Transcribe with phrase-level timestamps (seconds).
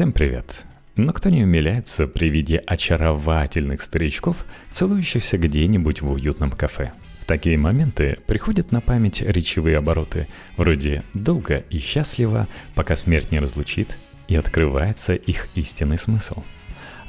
[0.00, 0.64] Всем привет!
[0.96, 6.92] Но кто не умиляется при виде очаровательных старичков, целующихся где-нибудь в уютном кафе?
[7.20, 10.26] В такие моменты приходят на память речевые обороты,
[10.56, 16.44] вроде «долго и счастливо, пока смерть не разлучит», и открывается их истинный смысл–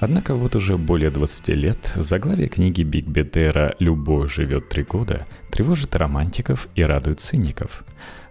[0.01, 5.95] Однако вот уже более 20 лет заглавие книги Биг Бедера «Любовь живет три года» тревожит
[5.95, 7.83] романтиков и радует циников.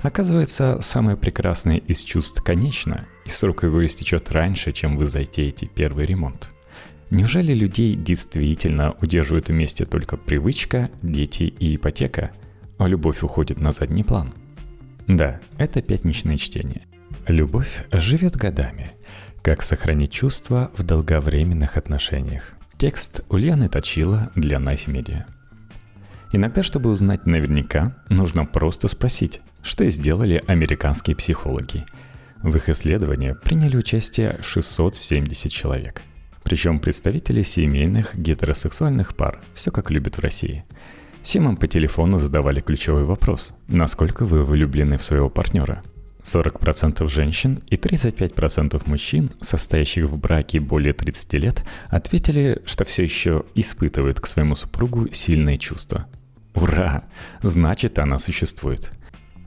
[0.03, 6.05] Оказывается, самое прекрасное из чувств конечно, и срок его истечет раньше, чем вы затеете первый
[6.05, 6.51] ремонт.
[7.11, 12.33] Неужели людей действительно удерживают вместе только привычка, дети и ипотека,
[12.79, 14.33] а любовь уходит на задний план?
[15.07, 16.83] Да, это пятничное чтение.
[17.27, 18.91] Любовь живет годами–
[19.43, 22.53] как сохранить чувства в долговременных отношениях.
[22.77, 25.25] Текст Ульяны Точила для Knife Media.
[26.33, 31.85] Иногда, чтобы узнать наверняка, нужно просто спросить, что сделали американские психологи.
[32.43, 36.03] В их исследовании приняли участие 670 человек.
[36.43, 40.65] Причем представители семейных гетеросексуальных пар, все как любят в России.
[41.23, 45.83] Всем им по телефону задавали ключевой вопрос– насколько вы влюблены в своего партнера–
[46.23, 53.45] 40% женщин и 35% мужчин, состоящих в браке более 30 лет, ответили, что все еще
[53.55, 56.07] испытывают к своему супругу сильные чувства.
[56.55, 57.05] Ура!
[57.43, 58.93] Значит, она существует.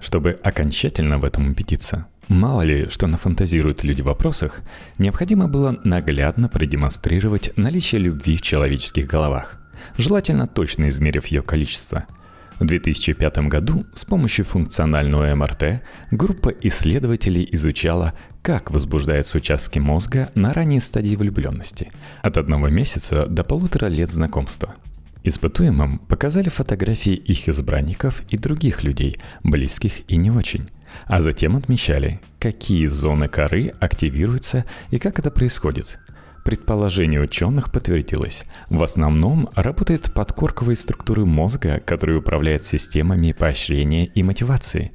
[0.01, 4.61] Чтобы окончательно в этом убедиться, мало ли, что нафантазируют люди в вопросах,
[4.97, 9.61] необходимо было наглядно продемонстрировать наличие любви в человеческих головах,
[9.97, 12.05] желательно точно измерив ее количество–
[12.59, 20.53] в 2005 году с помощью функционального МРТ группа исследователей изучала, как возбуждаются участки мозга на
[20.53, 24.75] ранней стадии влюбленности, от одного месяца до полутора лет знакомства.
[25.23, 30.69] Испытуемым показали фотографии их избранников и других людей, близких и не очень,
[31.05, 35.99] а затем отмечали, какие зоны коры активируются и как это происходит–
[36.43, 38.43] Предположение ученых подтвердилось.
[38.69, 44.91] В основном работает подкорковые структуры мозга, которые управляют системами поощрения и мотивации.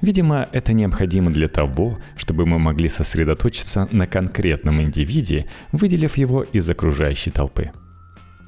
[0.00, 6.68] Видимо, это необходимо для того, чтобы мы могли сосредоточиться на конкретном индивиде, выделив его из
[6.70, 7.72] окружающей толпы.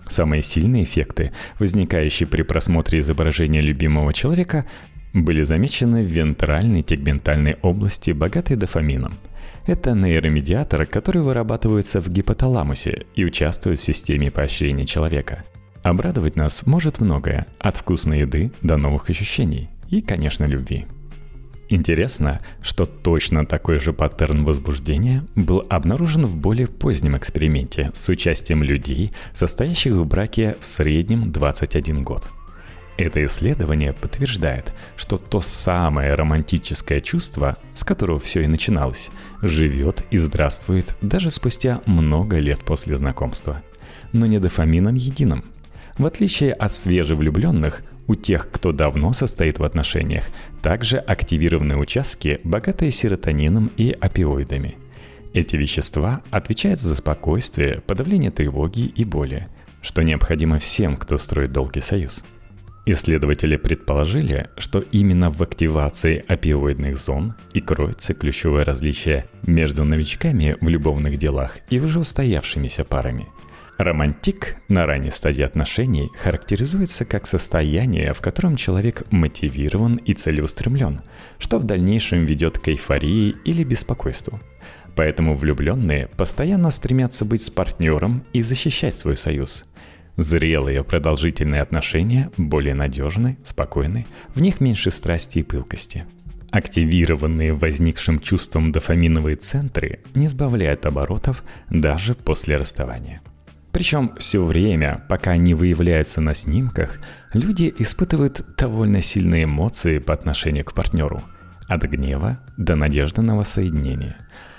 [0.09, 4.67] Самые сильные эффекты, возникающие при просмотре изображения любимого человека,
[5.25, 9.15] были замечены в вентральной тегментальной области, богатой дофамином–
[9.67, 15.43] это нейромедиаторы, которые вырабатываются в гипоталамусе и участвуют в системе поощрения человека.
[15.83, 20.87] Обрадовать нас может многое, от вкусной еды до новых ощущений и, конечно, любви.
[21.69, 28.63] Интересно, что точно такой же паттерн возбуждения был обнаружен в более позднем эксперименте с участием
[28.63, 32.25] людей, состоящих в браке в среднем 21 год–
[32.97, 39.11] это исследование подтверждает, что то самое романтическое чувство, с которого все и начиналось,
[39.43, 43.63] живет и здравствует даже спустя много лет после знакомства.
[44.13, 45.45] Но не дофамином единым.
[45.99, 50.25] В отличие от свежевлюбленных, у тех, кто давно состоит в отношениях,
[50.63, 54.77] также активированы участки, богатые серотонином и опиоидами.
[55.35, 59.49] Эти вещества отвечают за спокойствие, подавление тревоги и боли,
[59.83, 62.25] что необходимо всем, кто строит долгий союз–
[62.89, 70.69] Исследователи предположили, что именно в активации опиоидных зон и кроется ключевое различие между новичками в
[70.69, 73.27] любовных делах и уже устоявшимися парами.
[73.77, 81.01] Романтик на ранней стадии отношений характеризуется как состояние, в котором человек мотивирован и целеустремлен,
[81.41, 84.41] что в дальнейшем ведет к эйфории или беспокойству.
[84.95, 89.65] Поэтому влюбленные постоянно стремятся быть с партнером и защищать свой союз–
[90.17, 96.07] Зрелые продолжительные отношения более надежны, спокойны, в них меньше страсти и пылкости.
[96.51, 103.21] Активированные возникшим чувством дофаминовые центры не сбавляют оборотов даже после расставания.
[103.73, 106.99] Причем все время, пока они выявляются на снимках,
[107.35, 111.21] люди испытывают довольно сильные эмоции по отношению к партнеру.
[111.69, 114.17] От гнева до надежды на воссоединение.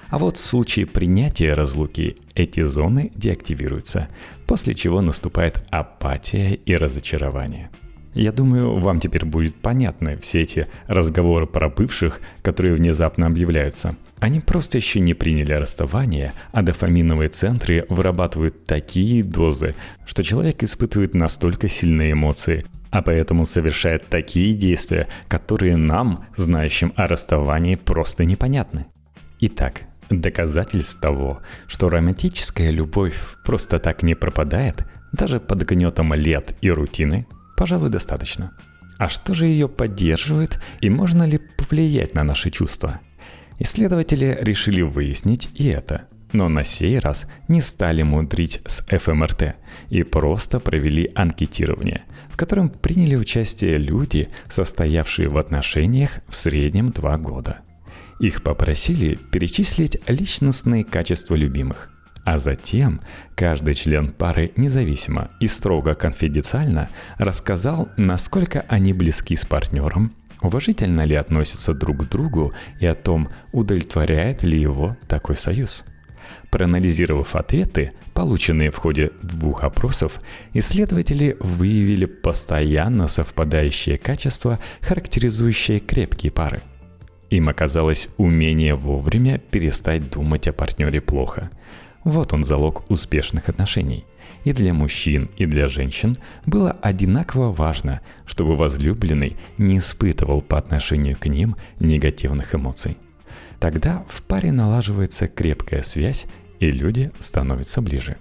[0.09, 4.07] А вот в случае принятия разлуки эти зоны деактивируются,
[4.45, 7.69] после чего наступает апатия и разочарование.
[8.13, 13.95] Я думаю, вам теперь будет понятны все эти разговоры про бывших, которые внезапно объявляются.
[14.19, 19.75] Они просто еще не приняли расставание, а дофаминовые центры вырабатывают такие дозы,
[20.07, 27.07] что человек испытывает настолько сильные эмоции, а поэтому совершает такие действия, которые нам, знающим о
[27.07, 28.87] расставании, просто непонятны.
[29.41, 36.69] Итак, Доказательств того, что романтическая любовь просто так не пропадает, даже под гнетом лет и
[36.69, 37.27] рутины,
[37.57, 38.53] пожалуй, достаточно.
[38.97, 42.99] А что же ее поддерживает и можно ли повлиять на наши чувства?
[43.59, 46.07] Исследователи решили выяснить и это.
[46.33, 49.55] Но на сей раз не стали мудрить с ФМРТ
[49.89, 57.17] и просто провели анкетирование, в котором приняли участие люди, состоявшие в отношениях в среднем два
[57.17, 57.59] года.
[58.19, 61.91] Их попросили перечислить личностные качества любимых.
[62.23, 62.99] А затем
[63.35, 71.15] каждый член пары независимо и строго конфиденциально рассказал, насколько они близки с партнером, уважительно ли
[71.15, 75.85] относятся друг к другу и о том, удовлетворяет ли его такой союз.
[76.51, 80.19] Проанализировав ответы, полученные в ходе двух опросов,
[80.53, 86.61] исследователи выявили постоянно совпадающие качества, характеризующие крепкие пары.
[87.29, 91.49] Им оказалось умение вовремя перестать думать о партнере плохо–
[92.07, 94.05] вот он залог успешных отношений.
[94.45, 96.15] И для мужчин, и для женщин
[96.45, 102.95] было одинаково важно, чтобы возлюбленный не испытывал по отношению к ним негативных эмоций.
[103.59, 106.27] Тогда в паре налаживается крепкая связь,
[106.61, 108.15] и люди становятся ближе.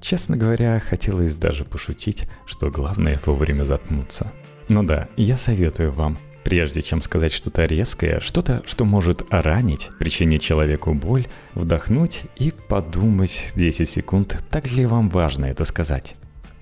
[0.00, 4.32] Честно говоря, хотелось даже пошутить, что главное вовремя заткнуться.
[4.68, 10.42] Ну да, я советую вам Прежде чем сказать что-то резкое, что-то, что может ранить, причинить
[10.42, 16.14] человеку боль, вдохнуть и подумать 10 секунд, так ли вам важно это сказать.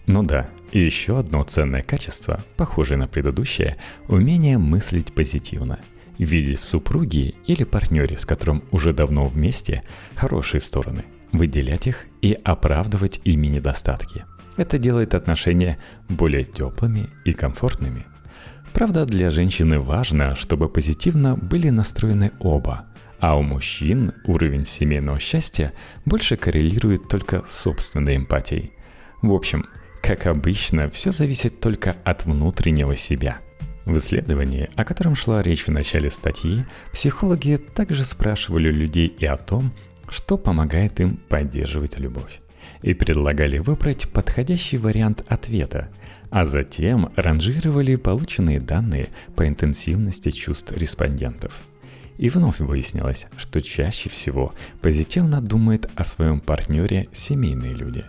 [0.06, 3.76] Ну да, и еще одно ценное качество, похожее на предыдущее,
[4.08, 5.81] умение мыслить позитивно.
[6.16, 9.82] Видеть в супруге или партнере, с которым уже давно вместе,
[10.14, 14.25] хорошие стороны, выделять их и оправдывать ими недостатки.
[14.56, 15.76] Это делает отношения
[16.08, 18.06] более теплыми и комфортными–
[18.75, 22.87] Правда, для женщины важно, чтобы позитивно были настроены оба,
[23.21, 25.73] а у мужчин уровень семейного счастья
[26.05, 28.73] больше коррелирует только с собственной эмпатией.
[29.23, 29.65] В общем,
[30.03, 33.38] как обычно, все зависит только от внутреннего себя.
[33.85, 39.37] В исследовании, о котором шла речь в начале статьи, психологи также спрашивали людей и о
[39.37, 39.73] том,
[40.09, 42.41] что помогает им поддерживать любовь.
[42.84, 45.88] И предлагали выбрать подходящий вариант ответа–
[46.34, 51.62] а затем ранжировали полученные данные по интенсивности чувств респондентов.
[52.19, 54.52] И вновь выяснилось, что чаще всего
[54.82, 58.04] позитивно думают о своем партнере семейные люди.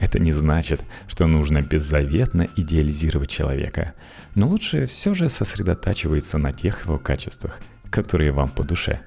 [0.00, 3.94] Это не значит, что нужно беззаветно идеализировать человека,
[4.34, 7.60] но лучше все же сосредотачиваться на тех его качествах,
[7.90, 9.02] которые вам по душе.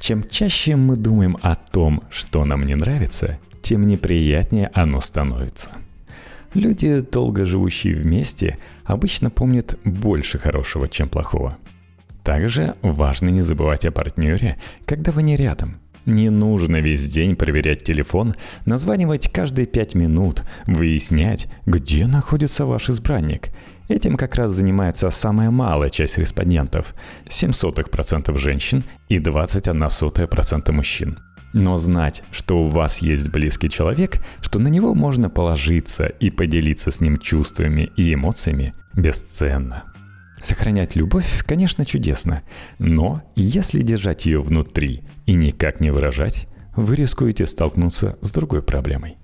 [0.00, 5.68] Чем чаще мы думаем о том, что нам не нравится, тем неприятнее оно становится–
[6.54, 11.56] Люди, долго живущие вместе, обычно помнят больше хорошего, чем плохого.
[12.24, 15.78] Также важно не забывать о партнере, когда вы не рядом.
[16.04, 18.34] Не нужно весь день проверять телефон,
[18.66, 23.48] названивать каждые пять минут, выяснять, где находится ваш избранник.
[23.88, 26.94] Этим как раз занимается самая малая часть респондентов–
[27.26, 31.18] 0,07% женщин и 21% мужчин.
[31.52, 36.90] Но знать, что у вас есть близкий человек, что на него можно положиться и поделиться
[36.90, 39.84] с ним чувствами и эмоциями, бесценно.
[40.42, 42.42] Сохранять любовь, конечно, чудесно,
[42.78, 49.18] но если держать ее внутри и никак не выражать, вы рискуете столкнуться с другой проблемой.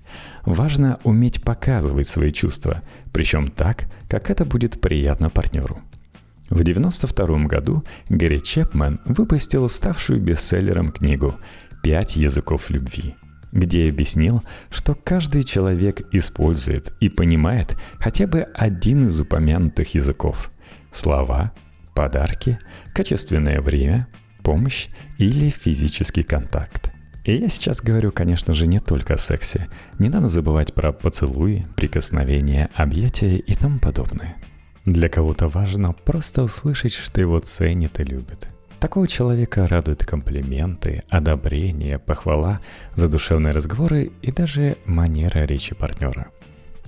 [0.45, 5.81] Важно уметь показывать свои чувства, причем так, как это будет приятно партнеру.
[6.49, 11.35] В 1992 году Гэри Чепмен выпустил ставшую бестселлером книгу
[11.81, 13.15] «Пять языков любви»,
[13.51, 20.51] где объяснил, что каждый человек использует и понимает хотя бы один из упомянутых языков–
[20.91, 21.51] слова,
[21.95, 22.59] подарки,
[22.93, 24.07] качественное время,
[24.43, 24.87] помощь
[25.17, 26.91] или физический контакт.
[27.25, 29.67] И я сейчас говорю, конечно же, не только о сексе.
[29.99, 34.37] Не надо забывать про поцелуи, прикосновения, объятия и тому подобное.
[34.85, 38.47] Для кого-то важно просто услышать, что его ценят и любят–
[38.79, 42.61] Такого человека радуют комплименты, одобрение, похвала,
[42.95, 46.27] задушевные разговоры и даже манера речи партнера.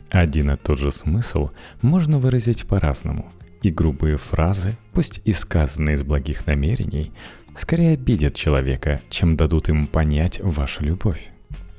[0.09, 1.49] Один и тот же смысл
[1.81, 3.29] можно выразить по-разному,
[3.61, 7.11] и грубые фразы, пусть и сказанные из благих намерений,
[7.57, 11.29] скорее обидят человека, чем дадут ему понять вашу любовь.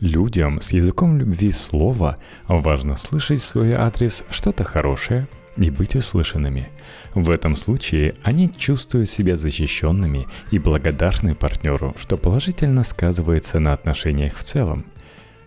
[0.01, 5.27] Людям с языком любви слова важно слышать в свой адрес что-то хорошее–
[5.57, 6.69] и быть услышанными.
[7.15, 14.37] В этом случае они чувствуют себя защищенными и благодарны партнеру, что положительно сказывается на отношениях
[14.37, 14.87] в целом.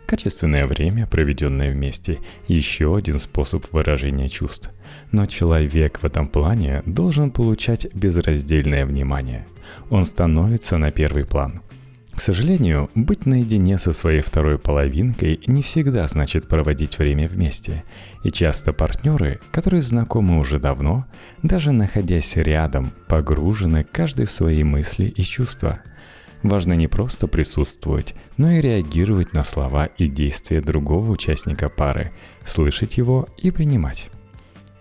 [0.06, 4.70] Качественное время, проведенное вместе, еще один способ выражения чувств.
[5.12, 9.48] Но человек в этом плане должен получать безраздельное внимание.
[9.90, 11.62] Он становится на первый план–
[12.15, 17.84] к сожалению, быть наедине со своей второй половинкой не всегда значит проводить время вместе.
[18.24, 21.05] И часто партнеры, которые знакомы уже давно,
[21.43, 25.81] даже находясь рядом, погружены каждый в свои мысли и чувства.
[26.41, 32.12] Важно не просто присутствовать, но и реагировать на слова и действия другого участника пары,
[32.45, 34.10] слышать его и принимать.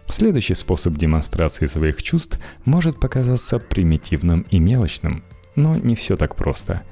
[0.06, 5.24] Следующий способ демонстрации своих чувств может показаться примитивным и мелочным,
[5.56, 6.82] но не все так просто.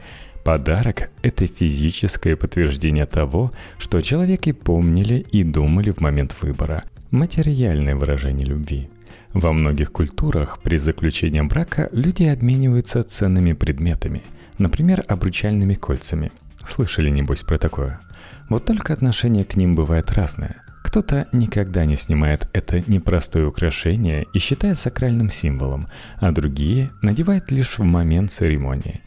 [0.44, 6.82] Подарок– это физическое подтверждение того, что человеки помнили и думали в момент выбора,
[7.12, 8.88] материальное выражение любви.
[9.32, 14.22] Во многих культурах при заключении брака люди обмениваются ценными предметами,
[14.58, 16.32] например, обручальными кольцами.
[16.66, 18.00] Слышали, небось, про такое?
[18.48, 20.56] Вот только отношение к ним бывает разное.
[20.82, 27.78] Кто-то никогда не снимает это непростое украшение и считает сакральным символом, а другие надевают лишь
[27.78, 29.00] в момент церемонии.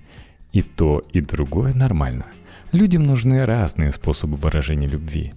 [0.55, 2.27] И то, и другое нормально.
[2.71, 5.33] Людям нужны разные способы выражения любви.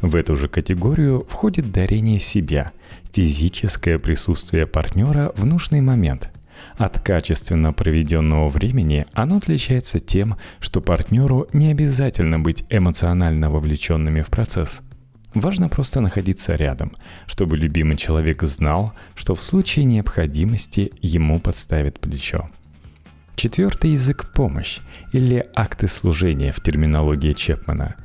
[0.00, 2.72] В эту же категорию входит дарение себя,
[3.12, 6.32] физическое присутствие партнера в нужный момент.
[6.78, 14.28] От качественно проведенного времени оно отличается тем, что партнеру не обязательно быть эмоционально вовлеченными в
[14.28, 14.80] процесс–
[15.34, 16.92] Важно просто находиться рядом,
[17.26, 22.50] чтобы любимый человек знал, что в случае необходимости ему подставят плечо.
[23.42, 24.78] Четвертый язык– помощь
[25.10, 27.96] или акты служения в терминологии Чепмана.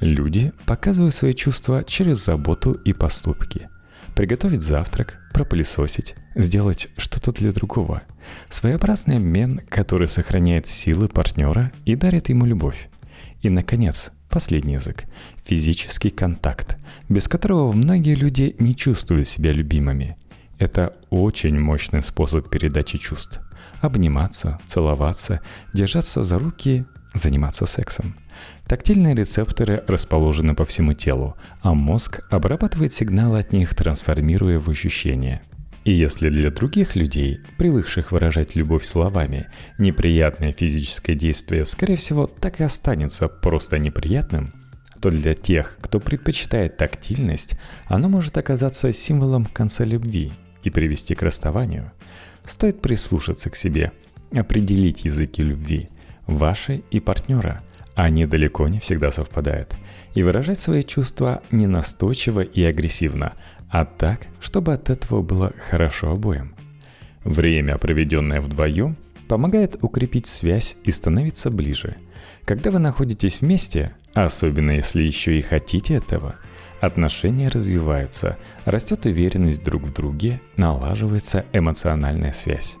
[0.00, 3.68] Люди показывают свои чувства через заботу и поступки.
[4.14, 8.04] Приготовить завтрак, пропылесосить, сделать что-то для другого.
[8.48, 12.88] Своеобразный обмен, который сохраняет силы партнера и дарит ему любовь.
[13.42, 15.04] И, наконец, Последний язык–
[15.44, 16.78] физический контакт,
[17.10, 20.16] без которого многие люди не чувствуют себя любимыми.
[20.58, 23.40] Это очень мощный способ передачи чувств.
[23.80, 25.40] Обниматься, целоваться,
[25.72, 28.16] держаться за руки, заниматься сексом.
[28.66, 35.42] Тактильные рецепторы расположены по всему телу, а мозг обрабатывает сигналы от них, трансформируя в ощущения–
[35.86, 39.46] и если для других людей, привыкших выражать любовь словами,
[39.78, 44.52] неприятное физическое действие, скорее всего, так и останется просто неприятным,
[45.00, 47.52] то для тех, кто предпочитает тактильность,
[47.86, 50.32] оно может оказаться символом конца любви
[50.64, 51.92] и привести к расставанию.
[52.46, 53.92] Стоит прислушаться к себе,
[54.32, 55.88] определить языки любви,
[56.26, 57.62] ваши и партнера.
[57.94, 59.74] Они далеко не всегда совпадают.
[60.14, 63.32] И выражать свои чувства не настойчиво и агрессивно,
[63.68, 66.54] а так, чтобы от этого было хорошо обоим.
[67.24, 68.96] Время, проведенное вдвоем,
[69.28, 71.96] помогает укрепить связь и становиться ближе.
[72.44, 76.36] Когда вы находитесь вместе, особенно если еще и хотите этого,
[76.80, 82.76] отношения развиваются, растет уверенность друг в друге, налаживается эмоциональная связь.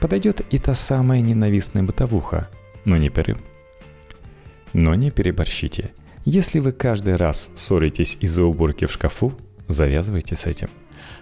[0.00, 2.48] Подойдет и та самая ненавистная бытовуха,
[2.84, 3.36] но не пере...
[4.72, 5.92] Но не переборщите.
[6.24, 9.32] Если вы каждый раз ссоритесь из-за уборки в шкафу,
[9.72, 10.68] Завязывайте с этим.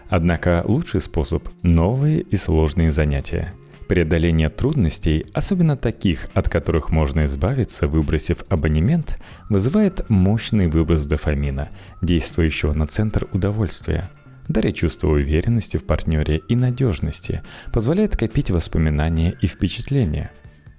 [0.08, 3.54] Однако лучший способ– новые и сложные занятия.
[3.90, 9.18] Преодоление трудностей, особенно таких, от которых можно избавиться, выбросив абонемент,
[9.48, 11.70] вызывает мощный выброс дофамина,
[12.00, 14.08] действующего на центр удовольствия.
[14.46, 17.42] Даря чувство уверенности в партнере и надежности,
[17.72, 20.30] позволяет копить воспоминания и впечатления.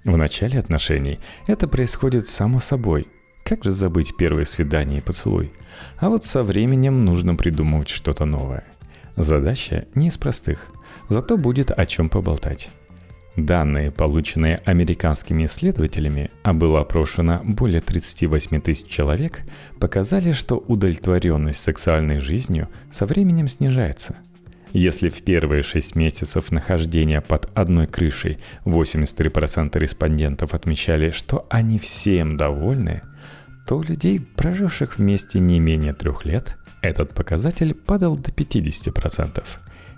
[0.04, 3.08] В начале отношений это происходит само собой–
[3.44, 5.52] как же забыть первое свидание и поцелуй?
[5.98, 8.64] А вот со временем нужно придумывать что-то новое.
[9.16, 10.68] Задача не из простых,
[11.10, 12.70] зато будет о чем поболтать.
[13.36, 19.40] Данные, полученные американскими исследователями, а было опрошено более 38 тысяч человек,
[19.80, 24.16] показали, что удовлетворенность сексуальной жизнью со временем снижается.
[24.74, 32.36] Если в первые 6 месяцев нахождения под одной крышей 83% респондентов отмечали, что они всем
[32.36, 33.02] довольны,
[33.66, 39.42] то у людей, проживших вместе не менее трех лет, этот показатель падал до 50%.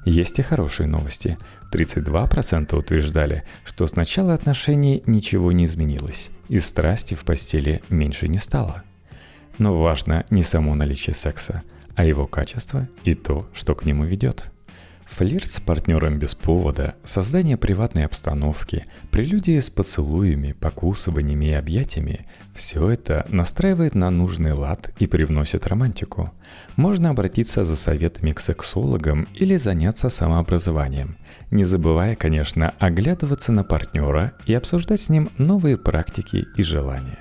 [0.04, 1.38] Есть и хорошие новости.
[1.72, 8.38] 32% утверждали, что с начала отношений ничего не изменилось, и страсти в постели меньше не
[8.38, 8.82] стало.
[9.58, 11.62] Но важно не само наличие секса,
[11.94, 14.46] а его качество и то, что к нему ведет–
[15.06, 22.88] Флирт с партнером без повода, создание приватной обстановки, прелюдии с поцелуями, покусываниями и объятиями– все
[22.88, 26.32] это настраивает на нужный лад и привносит романтику.
[26.76, 31.16] Можно обратиться за советами к сексологам или заняться самообразованием,
[31.50, 37.18] не забывая, конечно, оглядываться на партнера и обсуждать с ним новые практики и желания.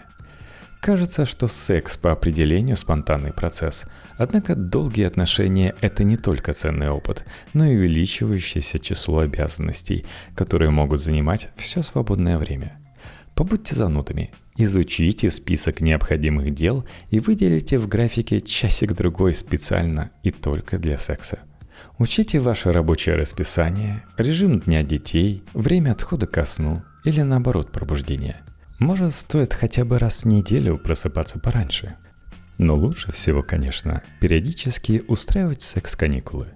[0.83, 3.85] Кажется, что секс по определению спонтанный процесс.
[4.17, 7.23] Однако долгие отношения– это не только ценный опыт,
[7.53, 12.81] но и увеличивающееся число обязанностей, которые могут занимать все свободное время.
[13.33, 20.97] Побудьте занудами, изучите список необходимых дел и выделите в графике часик-другой специально и только для
[20.97, 21.39] секса.
[21.97, 28.41] Учите ваше рабочее расписание, режим дня детей, время отхода ко сну или наоборот пробуждения–
[28.83, 31.95] может, стоит хотя бы раз в неделю просыпаться пораньше.
[32.57, 36.49] Но лучше всего, конечно, периодически устраивать секс-каникулы.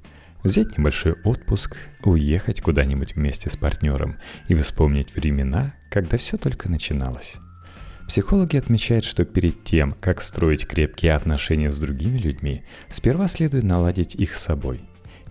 [0.44, 4.18] Взять небольшой отпуск, уехать куда-нибудь вместе с партнером
[4.48, 7.38] и вспомнить времена, когда все только начиналось.
[8.08, 14.16] Психологи отмечают, что перед тем, как строить крепкие отношения с другими людьми, сперва следует наладить
[14.16, 14.82] их с собой.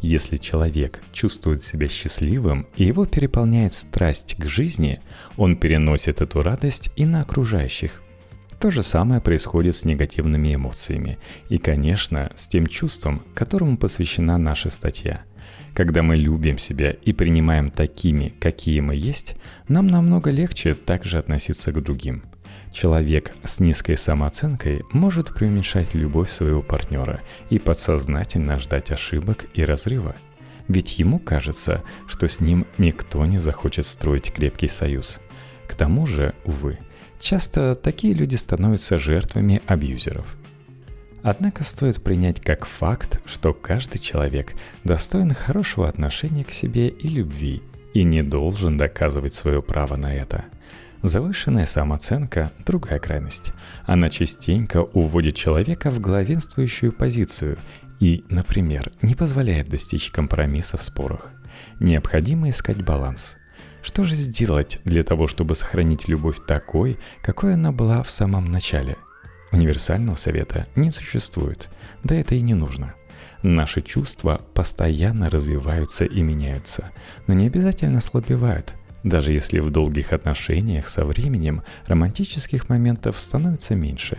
[0.00, 5.00] Если человек чувствует себя счастливым и его переполняет страсть к жизни,
[5.36, 8.02] он переносит эту радость и на окружающих.
[8.60, 11.18] То же самое происходит с негативными эмоциями
[11.50, 15.24] и, конечно, с тем чувством, которому посвящена наша статья–
[15.76, 19.36] когда мы любим себя и принимаем такими, какие мы есть,
[19.68, 22.24] нам намного легче также относиться к другим.
[22.76, 30.14] Человек с низкой самооценкой может преуменьшать любовь своего партнера и подсознательно ждать ошибок и разрыва.
[30.68, 35.20] Ведь ему кажется, что с ним никто не захочет строить крепкий союз.
[35.66, 36.78] К тому же, увы,
[37.18, 40.36] часто такие люди становятся жертвами абьюзеров.
[41.22, 44.52] Однако стоит принять как факт, что каждый человек
[44.84, 47.62] достоин хорошего отношения к себе и любви
[47.94, 50.44] и не должен доказывать свое право на это–
[51.02, 53.52] Завышенная самооценка– другая крайность.
[53.84, 57.58] Она частенько уводит человека в главенствующую позицию
[58.00, 61.32] и, например, не позволяет достичь компромисса в спорах.
[61.80, 63.36] Необходимо искать баланс.
[63.82, 68.96] Что же сделать для того, чтобы сохранить любовь такой, какой она была в самом начале?
[69.52, 71.68] Универсального совета не существует,
[72.02, 72.94] да это и не нужно–
[73.42, 76.90] Наши чувства постоянно развиваются и меняются,
[77.26, 78.72] но не обязательно слабевают–
[79.06, 84.18] даже если в долгих отношениях со временем романтических моментов становится меньше.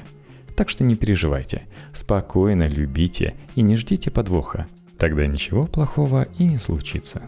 [0.55, 1.63] Так что не переживайте,
[1.93, 4.65] спокойно любите и не ждите подвоха.
[4.97, 7.21] Тогда ничего плохого и не случится.